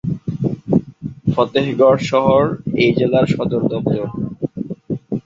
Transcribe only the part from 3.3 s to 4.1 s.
সদরদপ্তর।